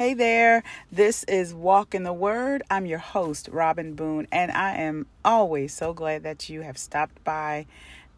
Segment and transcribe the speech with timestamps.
[0.00, 2.62] Hey there, this is Walk in the Word.
[2.70, 7.22] I'm your host, Robin Boone, and I am always so glad that you have stopped
[7.22, 7.66] by,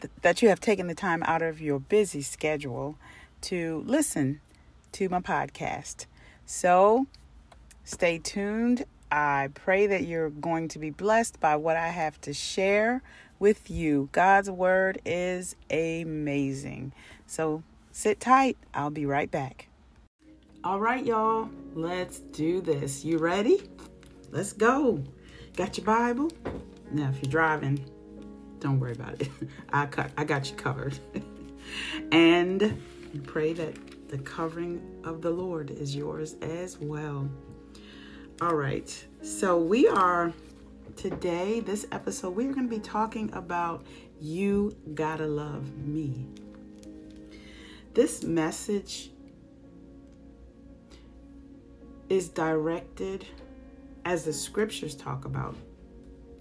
[0.01, 2.99] th- that you have taken the time out of your busy schedule
[3.41, 4.41] to listen
[4.93, 6.07] to my podcast.
[6.47, 7.09] So
[7.83, 8.85] stay tuned.
[9.11, 13.03] I pray that you're going to be blessed by what I have to share
[13.41, 14.09] with you.
[14.13, 16.93] God's Word is amazing.
[17.27, 18.57] So sit tight.
[18.73, 19.67] I'll be right back.
[20.65, 23.05] All right, y'all, let's do this.
[23.05, 23.69] You ready?
[24.31, 25.03] Let's go.
[25.57, 26.31] Got your Bible?
[26.93, 27.85] Now, if you're driving,
[28.61, 29.29] don't worry about it.
[29.73, 30.13] I cut.
[30.17, 30.97] I got you covered.
[32.13, 32.81] and
[33.25, 37.29] pray that the covering of the Lord is yours as well.
[38.41, 39.05] All right.
[39.21, 40.33] So we are
[40.95, 43.85] today, this episode, we are going to be talking about
[44.21, 46.29] you gotta love me.
[47.95, 49.12] This message
[52.13, 53.25] is directed
[54.05, 55.57] as the scriptures talk about,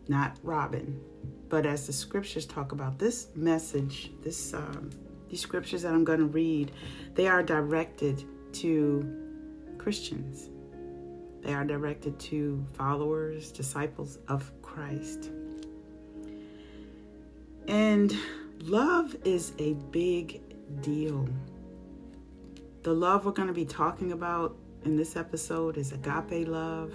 [0.09, 0.99] not Robin,
[1.47, 2.99] but as the scriptures talk about.
[2.99, 4.89] This message, this um,
[5.29, 6.73] these scriptures that I'm going to read,
[7.15, 9.17] they are directed to
[9.77, 10.49] Christians.
[11.41, 15.29] They are directed to followers, disciples of Christ.
[17.69, 18.13] And
[18.59, 20.41] love is a big
[20.81, 21.29] deal.
[22.83, 26.93] The love we're going to be talking about in this episode is agape love.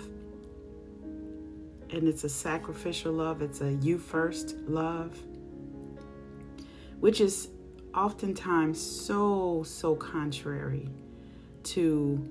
[1.90, 5.16] And it's a sacrificial love, it's a you first love,
[6.98, 7.48] which is
[7.94, 10.88] oftentimes so, so contrary
[11.62, 12.28] to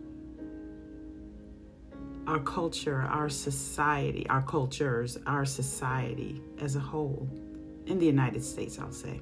[2.27, 7.27] our culture, our society, our cultures, our society as a whole,
[7.85, 9.21] in the United States, I'll say.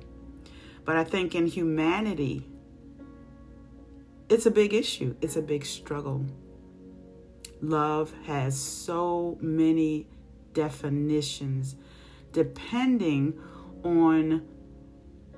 [0.85, 2.45] But I think in humanity,
[4.29, 6.25] it's a big issue, it's a big struggle.
[7.61, 10.07] Love has so many
[10.53, 11.75] definitions
[12.31, 13.39] depending
[13.83, 14.45] on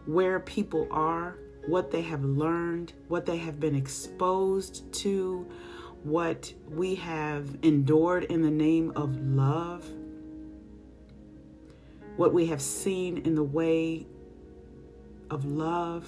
[0.05, 1.37] where people are,
[1.67, 5.47] what they have learned, what they have been exposed to,
[6.03, 9.83] what we have endured in the name of love,
[12.15, 14.05] what we have seen in the way
[15.29, 16.07] of love.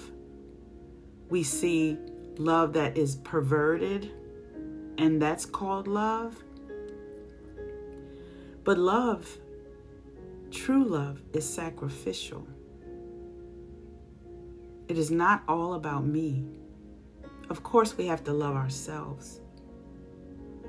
[1.29, 1.97] We see
[2.39, 4.11] love that is perverted,
[4.97, 6.43] and that's called love.
[8.63, 9.37] But love,
[10.51, 12.47] true love, is sacrificial.
[14.87, 16.45] It is not all about me.
[17.49, 19.41] Of course, we have to love ourselves.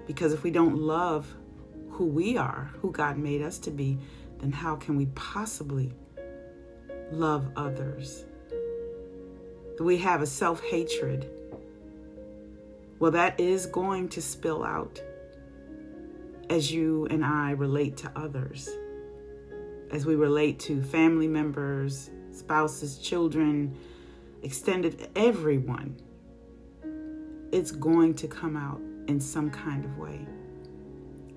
[0.07, 1.27] Because if we don't love
[1.91, 3.99] who we are, who God made us to be,
[4.39, 5.93] then how can we possibly
[7.11, 8.25] love others?
[9.81, 11.31] We have a self hatred
[12.99, 15.01] well, that is going to spill out
[16.51, 18.69] as you and I relate to others,
[19.93, 23.77] as we relate to family members, spouses, children,
[24.43, 25.97] extended everyone.
[27.53, 30.27] It's going to come out in some kind of way.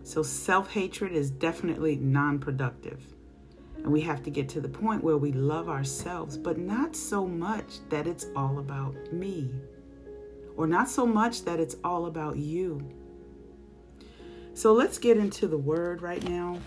[0.03, 3.05] So, self hatred is definitely non productive.
[3.77, 7.27] And we have to get to the point where we love ourselves, but not so
[7.27, 9.49] much that it's all about me
[10.57, 12.81] or not so much that it's all about you.
[14.53, 16.59] So let's get into the word right now.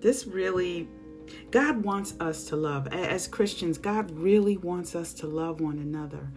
[0.00, 0.88] This really,
[1.50, 2.86] God wants us to love.
[2.88, 6.30] As Christians, God really wants us to love one another.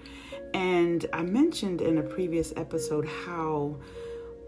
[0.54, 3.78] And I mentioned in a previous episode how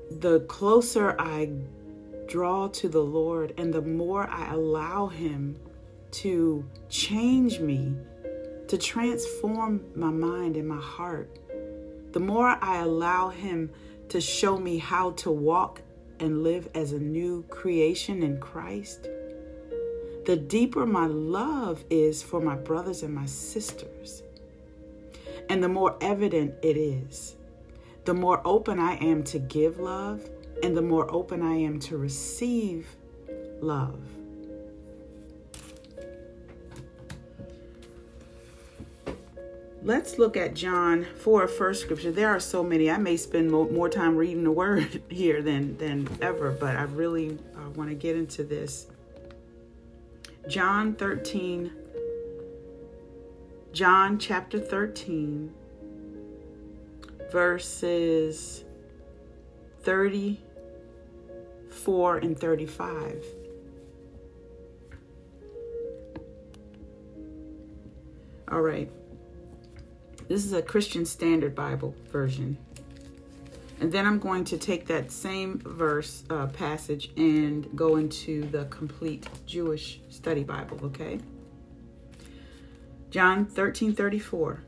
[0.09, 1.51] the closer I
[2.27, 5.57] draw to the Lord and the more I allow Him
[6.13, 7.95] to change me,
[8.67, 11.39] to transform my mind and my heart.
[12.11, 13.71] The more I allow Him
[14.09, 15.81] to show me how to walk
[16.19, 19.07] and live as a new creation in Christ,
[20.25, 24.23] the deeper my love is for my brothers and my sisters.
[25.49, 27.35] And the more evident it is,
[28.05, 30.29] the more open I am to give love,
[30.61, 32.87] and the more open I am to receive
[33.59, 33.99] love.
[39.85, 42.13] Let's look at John for first scripture.
[42.13, 42.89] There are so many.
[42.89, 46.83] I may spend more, more time reading the word here than, than ever, but I
[46.83, 48.87] really uh, want to get into this.
[50.47, 51.69] John 13,
[53.73, 55.53] John chapter 13,
[57.29, 58.63] verses
[59.81, 63.25] 34 and 35.
[68.49, 68.89] All right.
[70.33, 72.57] This is a Christian Standard Bible version.
[73.79, 78.65] And then I'm going to take that same verse uh, passage and go into the
[78.65, 81.19] complete Jewish study Bible, okay?
[83.11, 84.63] John 13 34.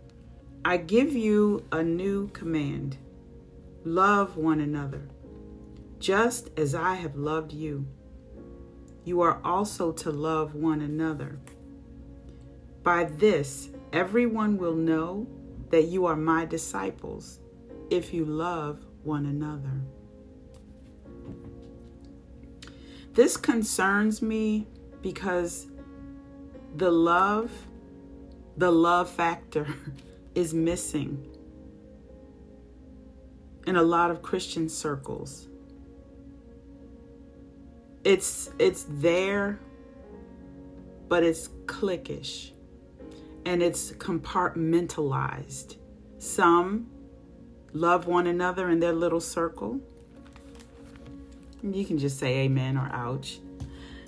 [0.63, 2.97] I give you a new command
[3.83, 5.09] love one another,
[5.97, 7.87] just as I have loved you.
[9.03, 11.39] You are also to love one another.
[12.83, 15.25] By this, everyone will know
[15.69, 17.39] that you are my disciples
[17.89, 19.81] if you love one another.
[23.13, 24.67] This concerns me
[25.01, 25.67] because
[26.75, 27.51] the love,
[28.57, 29.67] the love factor
[30.35, 31.25] is missing
[33.65, 35.47] in a lot of Christian circles.
[38.03, 39.59] It's it's there
[41.07, 42.51] but it's cliquish
[43.45, 45.77] and it's compartmentalized.
[46.17, 46.87] Some
[47.73, 49.79] love one another in their little circle.
[51.61, 53.39] You can just say amen or ouch.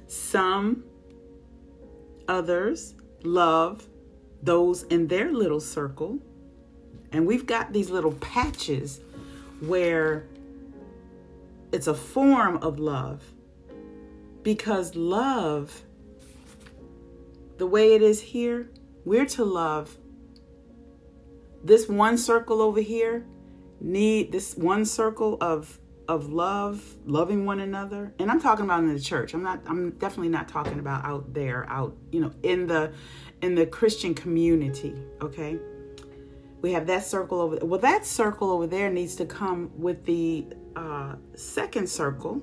[0.07, 0.84] Some
[2.28, 3.88] others love
[4.42, 6.19] those in their little circle.
[7.12, 9.00] And we've got these little patches
[9.60, 10.28] where
[11.72, 13.24] it's a form of love.
[14.44, 15.81] Because love,
[17.57, 18.69] the way it is here,
[19.07, 19.98] we're to love
[21.63, 23.25] this one circle over here
[23.80, 28.13] need this one circle of of love, loving one another.
[28.18, 29.33] And I'm talking about in the church.
[29.33, 32.92] I'm not I'm definitely not talking about out there, out, you know, in the
[33.42, 35.57] in the Christian community, okay?
[36.62, 40.48] We have that circle over well that circle over there needs to come with the
[40.75, 42.42] uh second circle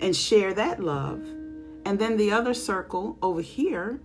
[0.00, 1.20] and share that love.
[1.84, 4.00] And then the other circle over here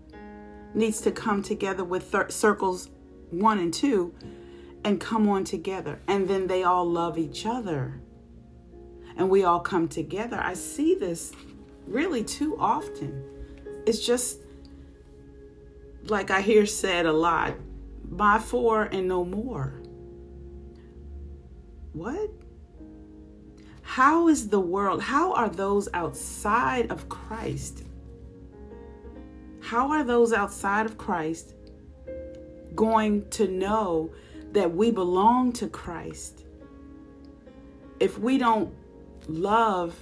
[0.73, 2.89] needs to come together with thir- circles
[3.29, 4.13] one and two
[4.83, 5.99] and come on together.
[6.07, 7.99] And then they all love each other.
[9.15, 10.39] And we all come together.
[10.41, 11.31] I see this
[11.87, 13.23] really too often.
[13.85, 14.39] It's just
[16.05, 17.55] like I hear said a lot
[18.03, 19.73] by four and no more.
[21.93, 22.29] What?
[23.83, 27.83] How is the world, how are those outside of Christ
[29.63, 31.53] how are those outside of Christ
[32.75, 34.13] going to know
[34.51, 36.43] that we belong to Christ
[37.99, 38.73] if we don't
[39.27, 39.97] love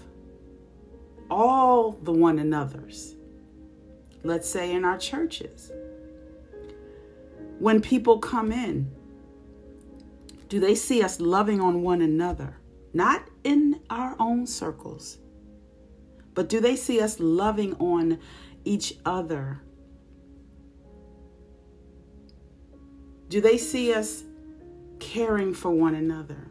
[1.29, 3.15] all the one another's?
[4.23, 5.71] Let's say in our churches.
[7.59, 8.91] When people come in,
[10.49, 12.57] do they see us loving on one another?
[12.93, 15.19] Not in our own circles,
[16.33, 18.19] but do they see us loving on
[18.63, 19.61] each other?
[23.29, 24.23] Do they see us
[24.99, 26.47] caring for one another?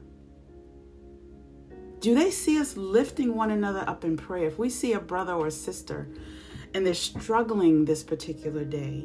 [2.00, 4.46] Do they see us lifting one another up in prayer?
[4.46, 6.08] If we see a brother or a sister
[6.72, 9.04] and they're struggling this particular day,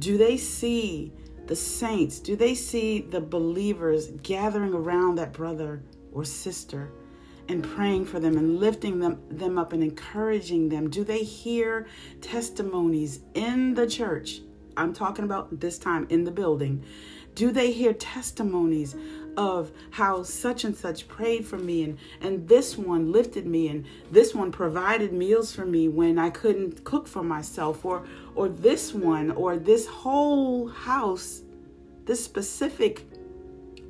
[0.00, 1.12] do they see
[1.46, 2.18] the saints?
[2.18, 6.90] Do they see the believers gathering around that brother or sister
[7.48, 10.90] and praying for them and lifting them, them up and encouraging them?
[10.90, 11.86] Do they hear
[12.20, 14.40] testimonies in the church?
[14.76, 16.84] I'm talking about this time in the building.
[17.34, 18.96] Do they hear testimonies
[19.36, 23.84] of how such and such prayed for me and and this one lifted me and
[24.10, 28.94] this one provided meals for me when I couldn't cook for myself or or this
[28.94, 31.42] one or this whole house
[32.06, 33.06] this specific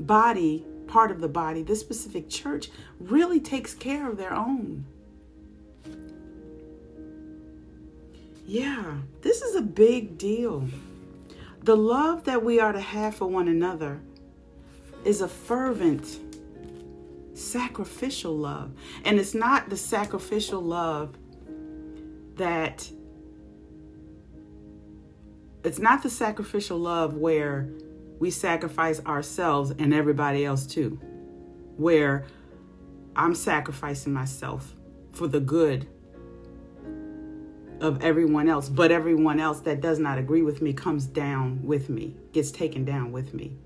[0.01, 4.85] body part of the body, this specific church, really takes care of their own.
[8.47, 10.69] Yeah, this is a big deal.
[11.63, 14.01] The love that we are to have for one another
[15.05, 16.21] is a fervent,
[17.35, 18.71] sacrificial love.
[19.05, 21.17] And it's not the sacrificial love
[22.37, 22.89] that,
[25.65, 27.69] it's not the sacrificial love where
[28.19, 31.01] we sacrifice ourselves and everybody else too.
[31.77, 32.25] Where
[33.15, 34.75] I'm sacrificing myself
[35.13, 35.89] for the good
[37.81, 41.91] of everyone else, but everyone else that does not agree with me comes down with
[41.91, 43.57] me, gets taken down with me,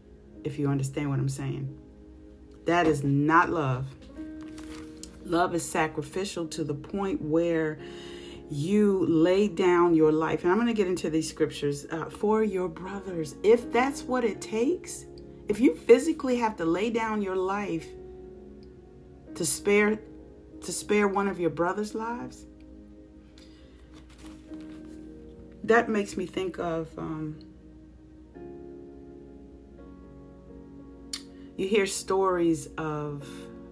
[0.42, 1.76] if you understand what I'm saying.
[2.66, 3.86] That is not love.
[5.24, 7.78] Love is sacrificial to the point where
[8.50, 12.42] you lay down your life, and I'm going to get into these scriptures uh, for
[12.42, 13.36] your brothers.
[13.44, 15.06] If that's what it takes,
[15.48, 17.86] if you physically have to lay down your life
[19.36, 19.98] to spare
[20.62, 22.44] to spare one of your brother's lives,
[25.64, 27.38] that makes me think of um,
[31.56, 33.26] you hear stories of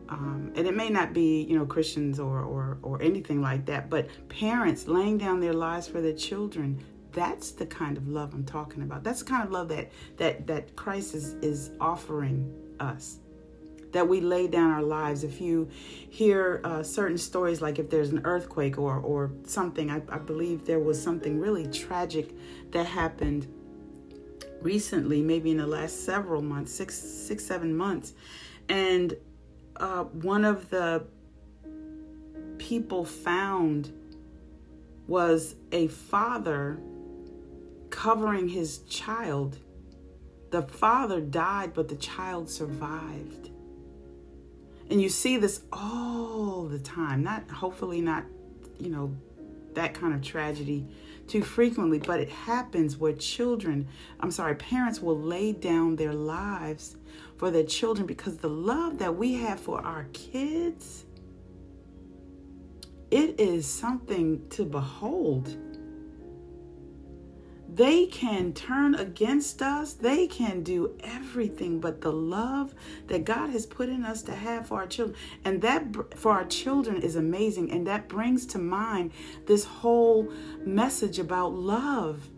[0.08, 3.90] um, and it may not be you know christians or, or or anything like that
[3.90, 8.44] but parents laying down their lives for their children that's the kind of love i'm
[8.44, 9.02] talking about.
[9.02, 13.18] That's the kind of love that that that christ is is offering us.
[13.92, 15.24] That we lay down our lives.
[15.24, 15.68] If you
[16.10, 20.66] hear uh, certain stories like if there's an earthquake or or something I, I believe
[20.66, 22.34] there was something really tragic
[22.72, 23.46] that happened
[24.60, 28.12] recently maybe in the last several months six six seven months.
[28.68, 29.16] And
[29.80, 31.04] uh, one of the
[32.58, 33.92] people found
[35.06, 36.78] was a father
[37.90, 39.58] covering his child.
[40.50, 43.50] The father died, but the child survived.
[44.90, 47.22] And you see this all the time.
[47.22, 48.24] Not hopefully not,
[48.78, 49.14] you know,
[49.74, 50.86] that kind of tragedy
[51.26, 53.86] too frequently, but it happens where children,
[54.20, 56.96] I'm sorry, parents will lay down their lives
[57.38, 61.06] for their children because the love that we have for our kids,
[63.10, 65.56] it is something to behold.
[67.72, 69.92] They can turn against us.
[69.92, 72.74] They can do everything, but the love
[73.06, 76.46] that God has put in us to have for our children, and that for our
[76.46, 77.70] children is amazing.
[77.70, 79.12] And that brings to mind
[79.46, 80.28] this whole
[80.64, 82.28] message about love.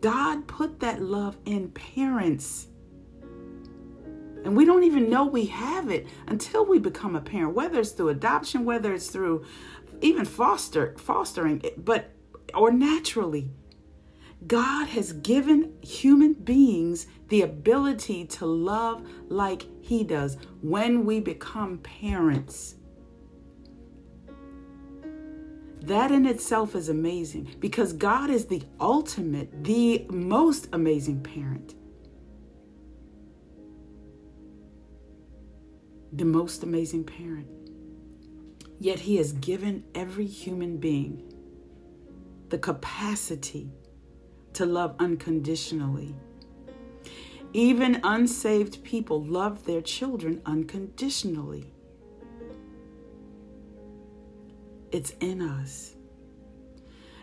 [0.00, 2.68] God put that love in parents.
[4.44, 7.90] And we don't even know we have it until we become a parent, whether it's
[7.90, 9.44] through adoption, whether it's through
[10.02, 12.10] even foster fostering, but
[12.52, 13.50] or naturally.
[14.46, 21.78] God has given human beings the ability to love like He does when we become
[21.78, 22.74] parents.
[25.80, 31.74] That in itself is amazing because God is the ultimate, the most amazing parent.
[36.16, 37.48] The most amazing parent.
[38.78, 41.30] Yet He has given every human being
[42.50, 43.70] the capacity
[44.52, 46.14] to love unconditionally.
[47.52, 51.72] Even unsaved people love their children unconditionally.
[54.92, 55.94] It's in us.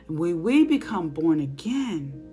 [0.07, 2.27] When we become born again,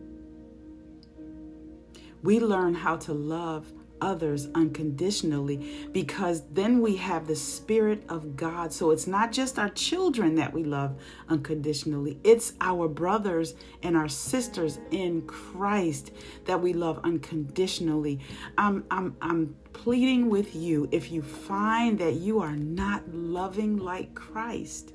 [2.23, 8.73] we learn how to love others unconditionally because then we have the Spirit of God.
[8.73, 10.97] So it's not just our children that we love
[11.29, 16.13] unconditionally, it's our brothers and our sisters in Christ
[16.45, 18.21] that we love unconditionally.
[18.57, 24.15] I'm, I'm, I'm pleading with you if you find that you are not loving like
[24.15, 24.93] Christ.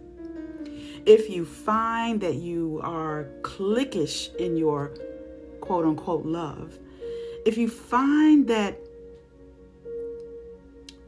[1.06, 4.94] If you find that you are cliquish in your
[5.62, 6.78] quote unquote love,
[7.46, 8.80] if you find that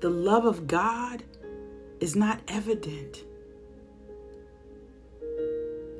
[0.05, 1.23] the love of God
[1.99, 3.23] is not evident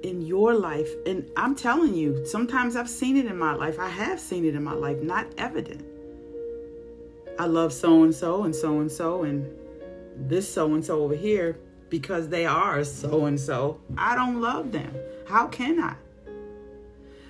[0.03, 0.89] in your life.
[1.07, 3.79] And I'm telling you, sometimes I've seen it in my life.
[3.79, 5.83] I have seen it in my life, not evident.
[7.39, 9.51] I love so and so and so and so and
[10.15, 11.57] this so and so over here
[11.89, 13.81] because they are so and so.
[13.97, 14.95] I don't love them.
[15.27, 15.95] How can I?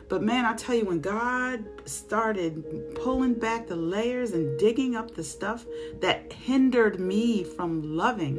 [0.07, 5.15] But man, I tell you, when God started pulling back the layers and digging up
[5.15, 5.65] the stuff
[5.99, 8.37] that hindered me from loving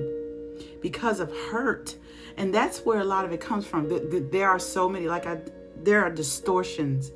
[0.80, 1.96] because of hurt,
[2.36, 3.88] and that's where a lot of it comes from.
[4.30, 5.40] There are so many, like I,
[5.82, 7.10] there are distortions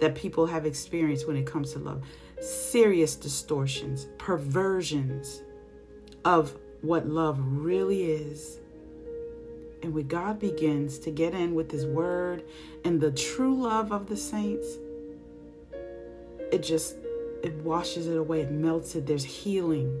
[0.00, 2.02] that people have experienced when it comes to love,
[2.40, 5.42] serious distortions, perversions
[6.24, 8.58] of what love really is
[9.82, 12.44] and when God begins to get in with His Word
[12.84, 14.78] and the true love of the saints,
[16.52, 16.96] it just
[17.42, 19.06] it washes it away, it melts it.
[19.06, 20.00] There's healing.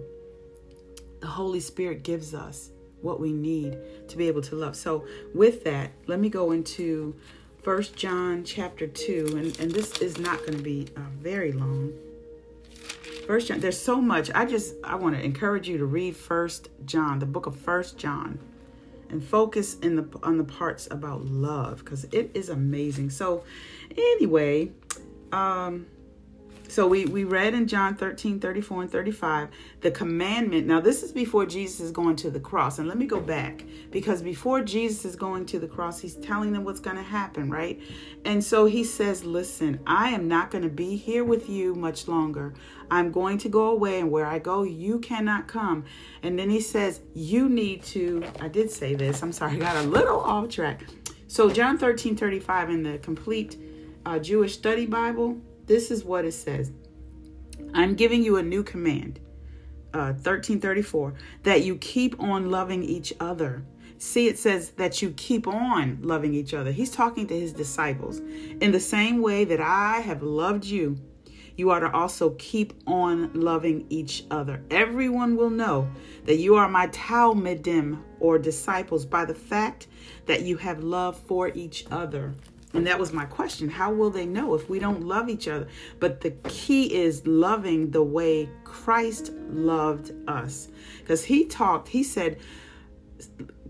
[1.20, 2.70] The Holy Spirit gives us
[3.00, 3.76] what we need
[4.08, 4.76] to be able to love.
[4.76, 7.16] So, with that, let me go into
[7.62, 11.92] First John chapter 2, and, and this is not going to be uh, very long.
[13.26, 14.30] First John, there's so much.
[14.34, 17.98] I just I want to encourage you to read First John, the book of First
[17.98, 18.38] John
[19.12, 23.10] and focus in the on the parts about love because it is amazing.
[23.10, 23.44] So
[23.96, 24.72] anyway,
[25.30, 25.86] um
[26.72, 29.50] so we, we read in John 13, 34, and 35,
[29.82, 30.66] the commandment.
[30.66, 32.78] Now, this is before Jesus is going to the cross.
[32.78, 36.54] And let me go back because before Jesus is going to the cross, he's telling
[36.54, 37.78] them what's going to happen, right?
[38.24, 42.08] And so he says, Listen, I am not going to be here with you much
[42.08, 42.54] longer.
[42.90, 45.84] I'm going to go away, and where I go, you cannot come.
[46.22, 49.76] And then he says, You need to, I did say this, I'm sorry, I got
[49.76, 50.84] a little off track.
[51.28, 53.58] So, John 13, 35 in the complete
[54.06, 55.38] uh, Jewish study Bible
[55.72, 56.70] this is what it says
[57.72, 59.20] I'm giving you a new command
[59.94, 61.14] uh, 1334
[61.44, 63.64] that you keep on loving each other.
[63.96, 66.72] See, it says that you keep on loving each other.
[66.72, 68.18] He's talking to his disciples.
[68.18, 70.98] In the same way that I have loved you,
[71.56, 74.62] you are to also keep on loving each other.
[74.70, 75.90] Everyone will know
[76.26, 79.86] that you are my Talmidim or disciples by the fact
[80.26, 82.34] that you have love for each other.
[82.74, 83.68] And that was my question.
[83.68, 85.68] How will they know if we don't love each other?
[86.00, 90.68] But the key is loving the way Christ loved us.
[91.00, 92.38] Because he talked, he said,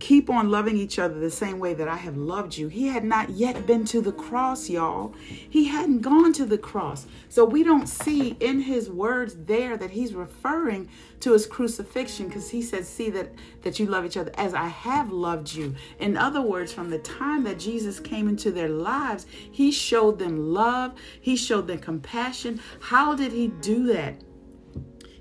[0.03, 2.67] keep on loving each other the same way that I have loved you.
[2.67, 5.15] He had not yet been to the cross, y'all.
[5.49, 7.07] He hadn't gone to the cross.
[7.29, 10.89] So we don't see in his words there that he's referring
[11.21, 13.31] to his crucifixion because he said, See that,
[13.63, 15.77] that you love each other as I have loved you.
[16.01, 20.53] In other words, from the time that Jesus came into their lives, he showed them
[20.53, 22.61] love, he showed them compassion.
[22.81, 24.17] How did he do that?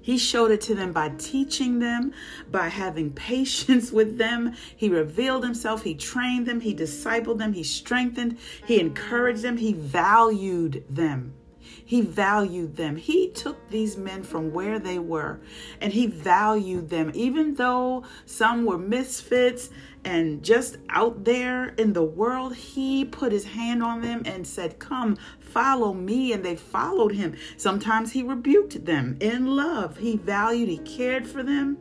[0.02, 2.14] He showed it to them by teaching them,
[2.50, 4.56] by having patience with them.
[4.76, 5.84] He revealed himself.
[5.84, 6.62] He trained them.
[6.62, 7.54] He discipled them.
[7.54, 8.38] He strengthened.
[8.66, 9.58] He encouraged them.
[9.58, 11.34] He valued them.
[11.64, 12.96] He valued them.
[12.96, 15.40] He took these men from where they were
[15.80, 19.70] and he valued them, even though some were misfits
[20.04, 22.56] and just out there in the world.
[22.56, 26.34] He put his hand on them and said, Come, follow me.
[26.34, 27.36] And they followed him.
[27.58, 29.98] Sometimes he rebuked them in love.
[29.98, 31.78] He valued, he cared for them.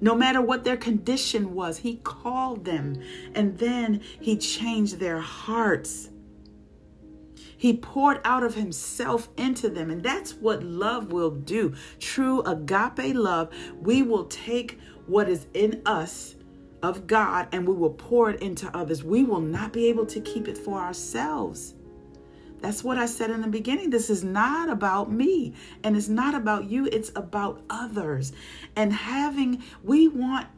[0.00, 3.00] No matter what their condition was, he called them
[3.36, 6.08] and then he changed their hearts.
[7.62, 9.88] He poured out of himself into them.
[9.88, 11.74] And that's what love will do.
[12.00, 13.50] True agape love,
[13.80, 16.34] we will take what is in us
[16.82, 19.04] of God and we will pour it into others.
[19.04, 21.74] We will not be able to keep it for ourselves.
[22.58, 23.90] That's what I said in the beginning.
[23.90, 25.54] This is not about me
[25.84, 28.32] and it's not about you, it's about others.
[28.74, 30.48] And having, we want.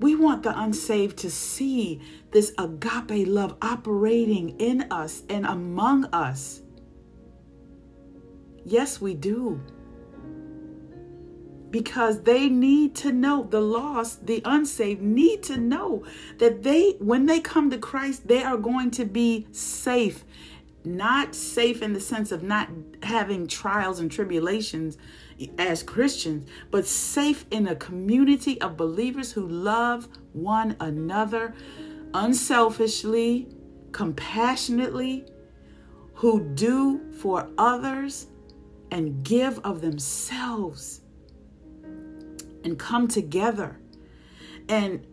[0.00, 6.62] We want the unsaved to see this agape love operating in us and among us.
[8.64, 9.60] Yes, we do.
[11.70, 16.04] Because they need to know, the lost, the unsaved need to know
[16.38, 20.24] that they, when they come to Christ, they are going to be safe
[20.84, 22.68] not safe in the sense of not
[23.02, 24.96] having trials and tribulations
[25.58, 31.54] as Christians, but safe in a community of believers who love one another
[32.14, 33.48] unselfishly,
[33.92, 35.24] compassionately,
[36.14, 38.26] who do for others
[38.90, 41.00] and give of themselves
[42.64, 43.80] and come together.
[44.68, 45.06] And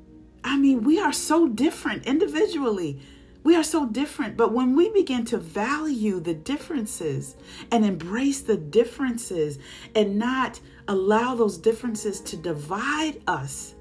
[0.43, 2.99] I mean, we are so different individually.
[3.47, 7.37] We are so different, but when we begin to value the differences
[7.71, 9.57] and embrace the differences
[9.95, 13.73] and not allow those differences to divide us,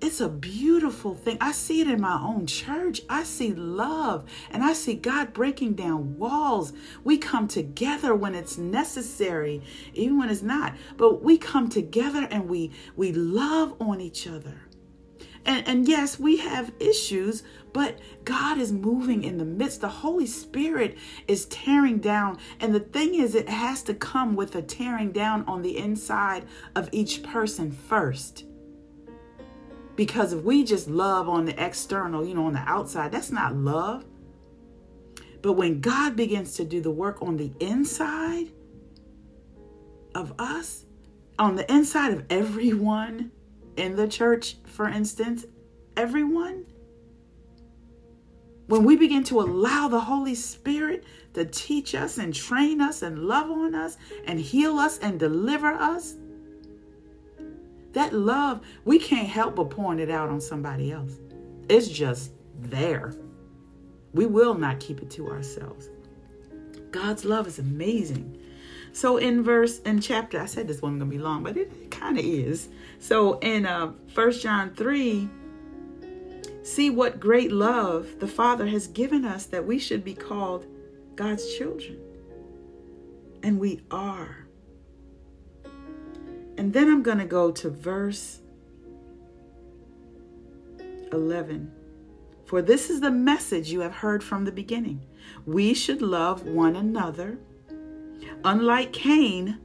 [0.00, 1.38] it's a beautiful thing.
[1.40, 3.02] I see it in my own church.
[3.08, 6.72] I see love and I see God breaking down walls.
[7.04, 9.62] We come together when it's necessary,
[9.94, 10.74] even when it's not.
[10.96, 14.62] But we come together and we we love on each other.
[15.44, 19.80] And, and yes, we have issues, but God is moving in the midst.
[19.80, 20.98] The Holy Spirit
[21.28, 22.38] is tearing down.
[22.60, 26.44] And the thing is, it has to come with a tearing down on the inside
[26.76, 28.44] of each person first.
[29.96, 33.54] Because if we just love on the external, you know, on the outside, that's not
[33.54, 34.04] love.
[35.42, 38.52] But when God begins to do the work on the inside
[40.14, 40.84] of us,
[41.38, 43.32] on the inside of everyone,
[43.80, 45.46] in the church, for instance,
[45.96, 46.66] everyone,
[48.66, 53.20] when we begin to allow the Holy Spirit to teach us and train us and
[53.20, 56.16] love on us and heal us and deliver us,
[57.92, 61.18] that love, we can't help but pouring it out on somebody else.
[61.68, 63.14] It's just there.
[64.12, 65.88] We will not keep it to ourselves.
[66.90, 68.38] God's love is amazing.
[68.92, 71.90] So in verse in chapter, I said this one gonna be long, but it, it
[71.90, 72.68] kind of is.
[73.00, 75.28] So in uh First John 3,
[76.62, 80.66] see what great love the Father has given us that we should be called
[81.16, 81.98] God's children.
[83.42, 84.46] And we are.
[86.56, 88.40] And then I'm going to go to verse
[91.10, 91.72] 11.
[92.44, 95.00] For this is the message you have heard from the beginning.
[95.46, 97.38] We should love one another
[98.44, 99.58] Unlike Cain,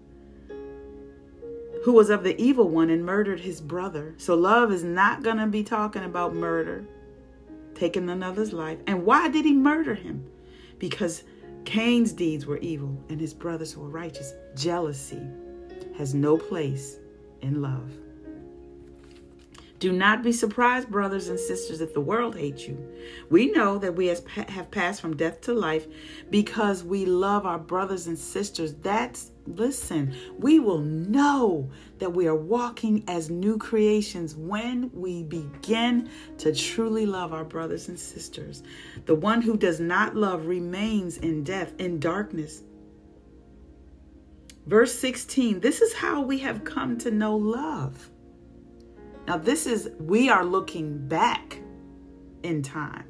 [1.86, 4.16] who was of the evil one and murdered his brother.
[4.18, 6.84] So love is not going to be talking about murder,
[7.76, 8.80] taking another's life.
[8.88, 10.28] And why did he murder him?
[10.80, 11.24] Because
[11.64, 14.34] Cain's deeds were evil and his brothers were righteous.
[14.56, 15.22] Jealousy,
[15.96, 16.98] has no place
[17.42, 17.92] in love.
[19.78, 22.84] Do not be surprised, brothers and sisters, if the world hates you.
[23.30, 25.86] We know that we have passed from death to life
[26.32, 28.74] because we love our brothers and sisters.
[28.74, 36.10] That's, listen, we will know that we are walking as new creations when we begin
[36.40, 38.64] to truly love our brothers and sisters.
[39.06, 42.64] The one who does not love remains in death, in darkness.
[44.66, 48.10] Verse 16 this is how we have come to know love
[49.28, 51.60] now, this is, we are looking back
[52.44, 53.06] in time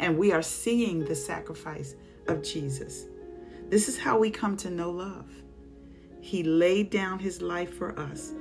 [0.00, 1.94] and we are seeing the sacrifice
[2.26, 3.06] of Jesus.
[3.68, 5.30] This is how we come to know love.
[6.22, 8.32] He laid down his life for us.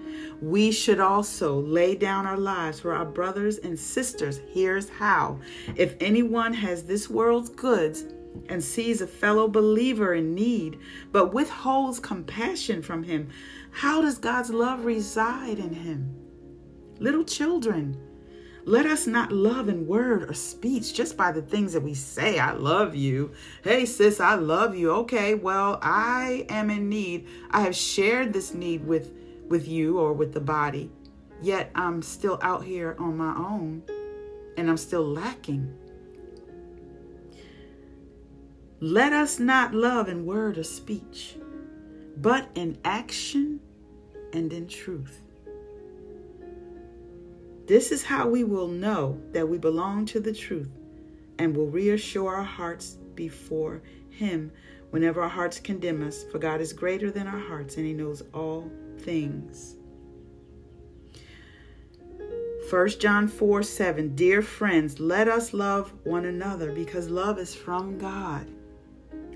[0.41, 4.39] We should also lay down our lives for our brothers and sisters.
[4.53, 5.39] Here's how
[5.75, 8.05] if anyone has this world's goods,
[8.47, 10.79] and sees a fellow believer in need,
[11.11, 13.27] but withholds compassion from him,
[13.71, 16.15] how does God's love reside in him?
[17.01, 17.97] little children.
[18.65, 22.37] Let us not love in word or speech just by the things that we say.
[22.37, 23.31] I love you.
[23.63, 24.91] Hey, sis, I love you.
[24.91, 27.27] Okay, well, I am in need.
[27.49, 29.11] I have shared this need with,
[29.47, 30.91] with you or with the body,
[31.41, 33.81] yet I'm still out here on my own
[34.57, 35.75] and I'm still lacking.
[38.79, 41.35] Let us not love in word or speech,
[42.17, 43.59] but in action
[44.33, 45.21] and in truth.
[47.71, 50.77] This is how we will know that we belong to the truth
[51.39, 54.51] and will reassure our hearts before Him
[54.89, 58.23] whenever our hearts condemn us, for God is greater than our hearts and He knows
[58.33, 59.77] all things.
[62.69, 67.97] 1 John 4 7 Dear friends, let us love one another because love is from
[67.97, 68.51] God.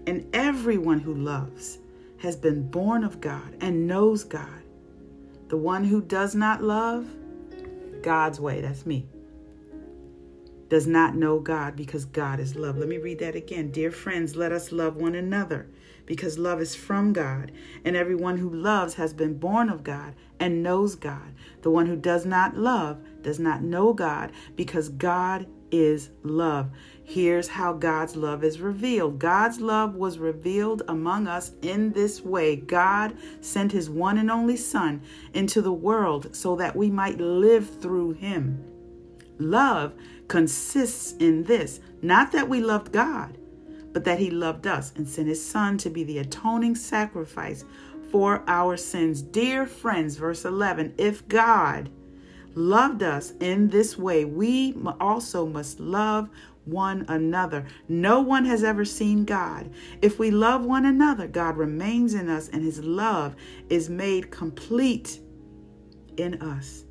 [0.08, 1.80] And everyone who loves
[2.18, 4.62] has been born of God and knows God.
[5.48, 7.08] The one who does not love
[8.06, 9.08] God's way, that's me,
[10.70, 12.78] does not know God because God is love.
[12.78, 13.72] Let me read that again.
[13.72, 15.68] Dear friends, let us love one another
[16.06, 17.52] because love is from God,
[17.84, 21.34] and everyone who loves has been born of God and knows God.
[21.64, 25.48] The one who does not love does not know God because God
[25.80, 26.70] is love.
[27.04, 32.56] Here's how God's love is revealed God's love was revealed among us in this way
[32.56, 35.02] God sent his one and only Son
[35.34, 38.64] into the world so that we might live through him.
[39.38, 39.94] Love
[40.28, 43.38] consists in this not that we loved God,
[43.94, 47.66] but that he loved us and sent his Son to be the atoning sacrifice
[48.12, 49.22] for our sins.
[49.22, 51.90] Dear friends, verse 11, if God
[52.56, 56.30] loved us in this way, we also must love
[56.66, 57.66] one another.
[57.88, 59.70] No one has ever seen God.
[60.02, 63.36] If we love one another, God remains in us and his love
[63.70, 65.20] is made complete
[66.18, 66.84] in us.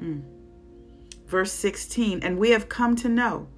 [0.00, 0.22] Mm.
[1.26, 3.48] Verse 16, and we have come to know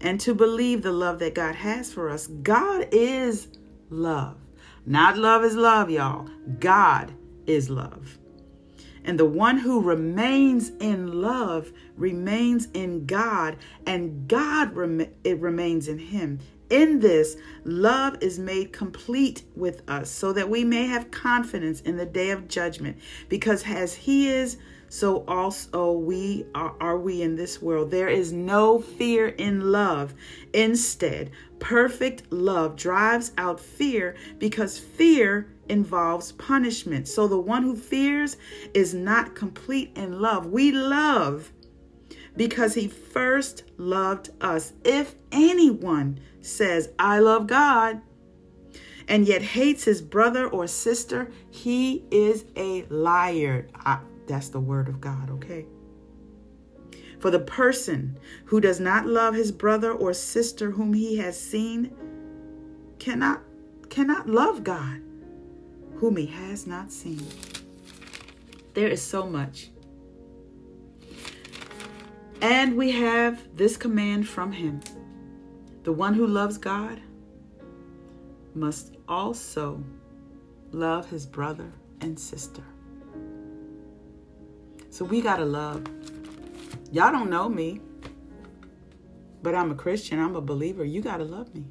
[0.00, 2.28] and to believe the love that God has for us.
[2.28, 3.48] God is
[3.90, 4.36] love.
[4.84, 6.28] Not love is love, y'all.
[6.60, 7.12] God
[7.46, 8.18] is love.
[9.06, 15.88] And the one who remains in love remains in God, and God rem- it remains
[15.88, 16.40] in him.
[16.68, 21.96] In this, love is made complete with us so that we may have confidence in
[21.96, 22.98] the day of judgment.
[23.28, 24.56] Because as He is,
[24.88, 27.92] so also we are, are we in this world.
[27.92, 30.14] There is no fear in love.
[30.52, 37.08] Instead, perfect love drives out fear because fear involves punishment.
[37.08, 38.36] So the one who fears
[38.74, 40.46] is not complete in love.
[40.46, 41.52] We love
[42.36, 44.72] because he first loved us.
[44.84, 48.02] If anyone says, I love God,
[49.08, 53.68] and yet hates his brother or sister, he is a liar.
[53.74, 55.66] I, that's the word of God, okay?
[57.20, 61.94] For the person who does not love his brother or sister whom he has seen
[62.98, 63.42] cannot
[63.88, 65.00] cannot love God
[65.98, 67.26] whom he has not seen.
[68.74, 69.70] There is so much.
[72.42, 74.80] And we have this command from him
[75.84, 77.00] the one who loves God
[78.54, 79.82] must also
[80.72, 82.64] love his brother and sister.
[84.90, 85.86] So we got to love.
[86.90, 87.80] Y'all don't know me,
[89.42, 90.84] but I'm a Christian, I'm a believer.
[90.84, 91.64] You got to love me.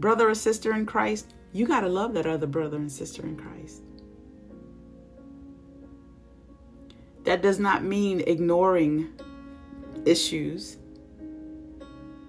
[0.00, 3.34] Brother or sister in Christ, you got to love that other brother and sister in
[3.34, 3.82] Christ.
[7.24, 9.08] That does not mean ignoring
[10.04, 10.76] issues.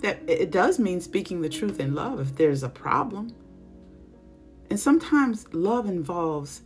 [0.02, 3.36] That it does mean speaking the truth in love if there's a problem.
[4.70, 6.62] And sometimes love involves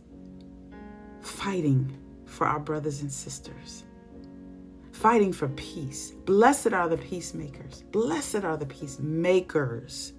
[1.20, 3.84] fighting for our brothers and sisters,
[4.92, 6.12] fighting for peace.
[6.26, 7.82] Blessed are the peacemakers.
[7.90, 10.12] Blessed are the peacemakers.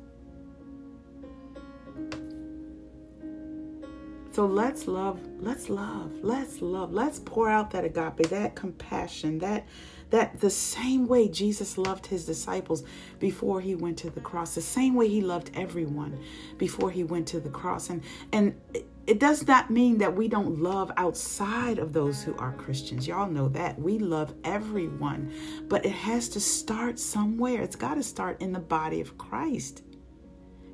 [4.34, 9.68] So let's love, let's love, let's love, let's pour out that agape, that compassion, that
[10.10, 12.84] that the same way Jesus loved his disciples
[13.20, 16.20] before he went to the cross, the same way he loved everyone
[16.58, 17.92] before he went to the cross.
[17.92, 18.60] And and
[19.06, 23.08] it does not mean that we don't love outside of those who are Christians.
[23.08, 23.78] Y'all know that.
[23.78, 25.32] We love everyone,
[25.68, 27.62] but it has to start somewhere.
[27.62, 29.84] It's got to start in the body of Christ.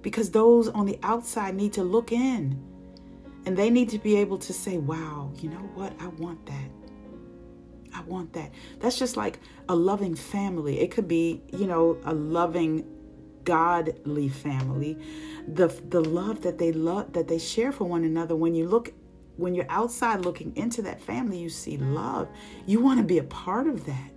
[0.02, 2.58] Because those on the outside need to look in
[3.46, 5.94] and they need to be able to say, wow, you know what?
[6.00, 6.70] I want that.
[7.94, 8.52] I want that.
[8.80, 10.80] That's just like a loving family.
[10.80, 12.86] It could be, you know, a loving
[13.44, 14.98] godly family.
[15.48, 18.94] The the love that they love that they share for one another when you look
[19.38, 22.28] when you're outside looking into that family, you see love.
[22.66, 24.12] You want to be a part of that.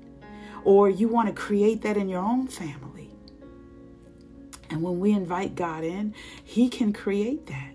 [0.65, 3.11] Or you want to create that in your own family.
[4.71, 7.72] And when we invite God in, he can create that.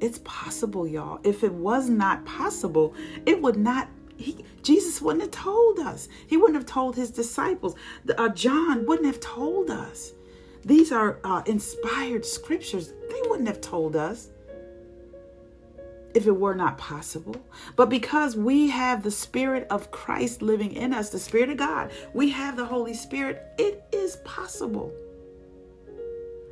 [0.00, 1.20] It's possible, y'all.
[1.24, 3.88] If it was not possible, it would not.
[4.16, 6.08] He, Jesus wouldn't have told us.
[6.26, 7.74] He wouldn't have told his disciples.
[8.16, 10.12] Uh, John wouldn't have told us.
[10.64, 12.92] These are uh, inspired scriptures.
[13.08, 14.30] They wouldn't have told us
[16.16, 17.36] if it were not possible.
[17.76, 21.92] But because we have the Spirit of Christ living in us, the Spirit of God,
[22.14, 24.92] we have the Holy Spirit, it is possible.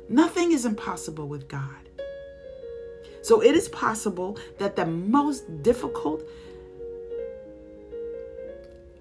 [0.07, 1.89] Nothing is impossible with God.
[3.25, 6.21] So it is possible that the most difficult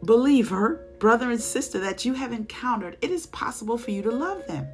[0.03, 4.47] believer, brother and sister that you have encountered, it is possible for you to love
[4.47, 4.67] them.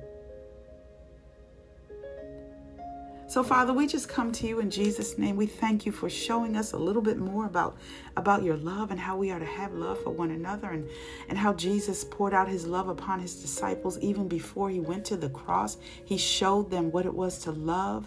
[3.26, 5.34] So Father, we just come to you in Jesus name.
[5.34, 7.76] We thank you for showing us a little bit more about
[8.16, 10.88] about your love and how we are to have love for one another and
[11.28, 15.16] and how Jesus poured out his love upon his disciples even before he went to
[15.16, 15.76] the cross.
[16.04, 18.06] He showed them what it was to love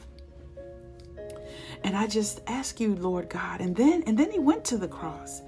[1.84, 3.62] and I just ask you, Lord God.
[3.62, 5.42] And then and then he went to the cross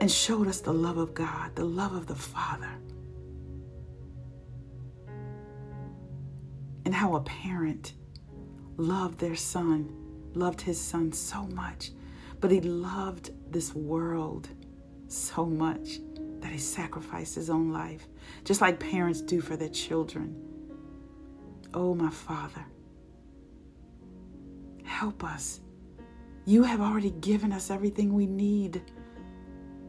[0.00, 2.70] and showed us the love of God, the love of the Father.
[6.84, 7.92] And how a parent
[8.76, 9.94] loved their son,
[10.34, 11.90] loved his son so much,
[12.40, 14.48] but he loved this world
[15.08, 15.98] so much
[16.40, 18.08] that he sacrificed his own life,
[18.44, 20.34] just like parents do for their children.
[21.74, 22.64] Oh, my Father,
[25.00, 25.60] Help us.
[26.44, 28.82] You have already given us everything we need.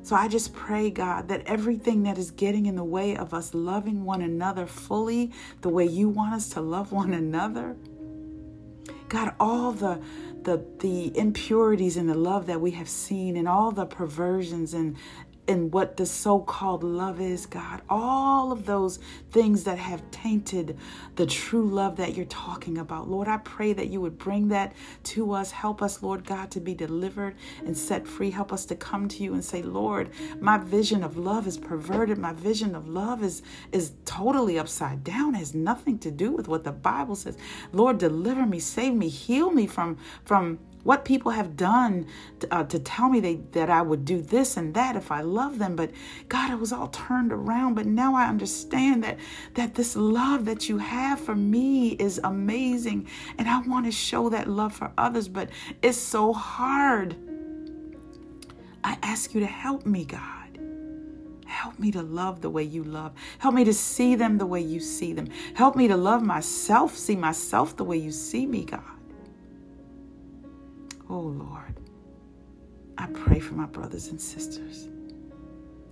[0.03, 3.53] So I just pray, God, that everything that is getting in the way of us
[3.53, 7.75] loving one another fully the way you want us to love one another,
[9.09, 10.01] God, all the
[10.43, 14.95] the the impurities in the love that we have seen and all the perversions and
[15.51, 17.81] and what the so called love is, God.
[17.89, 18.99] All of those
[19.31, 20.77] things that have tainted
[21.17, 23.09] the true love that you're talking about.
[23.09, 24.73] Lord, I pray that you would bring that
[25.05, 25.51] to us.
[25.51, 27.35] Help us, Lord God, to be delivered
[27.65, 28.31] and set free.
[28.31, 30.09] Help us to come to you and say, Lord,
[30.39, 32.17] my vision of love is perverted.
[32.17, 36.47] My vision of love is, is totally upside down, it has nothing to do with
[36.47, 37.37] what the Bible says.
[37.73, 42.07] Lord, deliver me, save me, heal me from, from what people have done
[42.39, 45.21] to, uh, to tell me they, that I would do this and that if I
[45.21, 45.75] love them.
[45.75, 45.91] But
[46.29, 47.75] God, it was all turned around.
[47.75, 49.17] But now I understand that
[49.53, 54.29] that this love that you have for me is amazing, and I want to show
[54.29, 55.27] that love for others.
[55.27, 55.49] But
[55.81, 57.15] it's so hard.
[58.83, 60.41] I ask you to help me, God.
[61.45, 63.11] Help me to love the way you love.
[63.37, 65.27] Help me to see them the way you see them.
[65.53, 69.00] Help me to love myself, see myself the way you see me, God.
[71.11, 71.75] Oh Lord,
[72.97, 74.87] I pray for my brothers and sisters.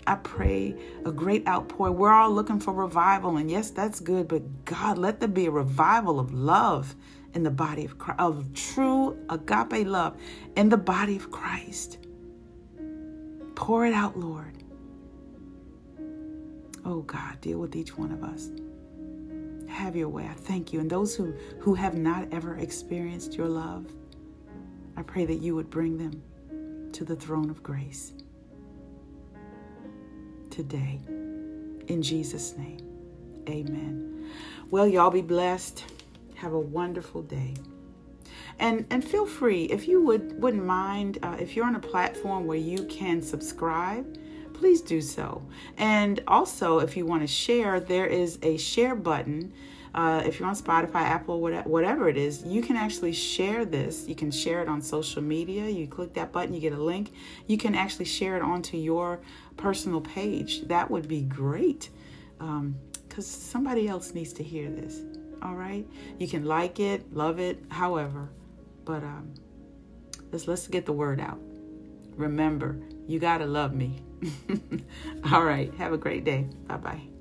[0.08, 1.92] I pray a great outpour.
[1.92, 5.52] We're all looking for revival, and yes, that's good, but God, let there be a
[5.52, 6.96] revival of love
[7.34, 10.16] in the body of Christ, of true agape love
[10.56, 11.98] in the body of Christ.
[13.56, 14.64] Pour it out, Lord.
[16.86, 18.52] Oh God, deal with each one of us.
[19.68, 20.26] Have your way.
[20.26, 20.80] I thank you.
[20.80, 23.86] And those who, who have not ever experienced your love,
[25.00, 26.22] I pray that you would bring them
[26.92, 28.12] to the throne of grace
[30.50, 31.00] today.
[31.88, 32.82] In Jesus' name,
[33.48, 34.30] amen.
[34.70, 35.86] Well, y'all be blessed.
[36.36, 37.54] Have a wonderful day.
[38.60, 42.46] And, and feel free if you would wouldn't mind uh, if you're on a platform
[42.46, 44.18] where you can subscribe
[44.54, 45.42] please do so
[45.78, 49.54] and also if you want to share there is a share button
[49.94, 54.08] uh, if you're on Spotify, Apple, whatever it is, you can actually share this.
[54.08, 55.68] You can share it on social media.
[55.68, 57.12] You click that button, you get a link.
[57.48, 59.20] You can actually share it onto your
[59.58, 60.68] personal page.
[60.68, 61.90] That would be great
[62.38, 62.76] because um,
[63.24, 65.02] somebody else needs to hear this.
[65.42, 68.30] All right, you can like it, love it, however,
[68.84, 69.34] but um,
[70.32, 71.40] let's let's get the word out.
[72.16, 74.02] Remember, you gotta love me.
[75.32, 76.48] All right, have a great day.
[76.68, 77.19] Bye bye.